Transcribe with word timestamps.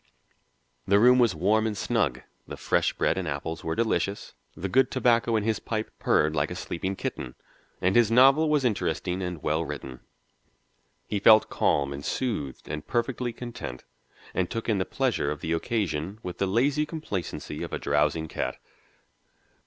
The 0.87 0.97
room 0.97 1.19
was 1.19 1.35
warm 1.35 1.67
and 1.67 1.77
snug, 1.77 2.23
the 2.47 2.57
fresh 2.57 2.91
bread 2.91 3.19
and 3.19 3.27
apples 3.27 3.63
were 3.63 3.75
delicious, 3.75 4.33
the 4.57 4.67
good 4.67 4.89
tobacco 4.89 5.35
in 5.35 5.43
his 5.43 5.59
pipe 5.59 5.91
purred 5.99 6.35
like 6.35 6.49
a 6.49 6.55
sleeping 6.55 6.95
kitten, 6.95 7.35
and 7.81 7.95
his 7.95 8.09
novel 8.09 8.49
was 8.49 8.65
interesting 8.65 9.21
and 9.21 9.43
well 9.43 9.63
written. 9.63 9.99
He 11.05 11.19
felt 11.19 11.51
calm 11.51 11.93
and 11.93 12.03
soothed 12.03 12.67
and 12.67 12.87
perfectly 12.87 13.31
content, 13.31 13.83
and 14.33 14.49
took 14.49 14.67
in 14.67 14.79
the 14.79 14.85
pleasure 14.85 15.29
of 15.29 15.41
the 15.41 15.53
occasion 15.53 16.17
with 16.23 16.39
the 16.39 16.47
lazy 16.47 16.87
complacency 16.87 17.61
of 17.61 17.71
a 17.71 17.77
drowsing 17.77 18.27
cat. 18.27 18.57